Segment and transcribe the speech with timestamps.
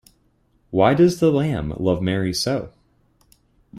[0.71, 2.73] Why does the lamb love Mary so?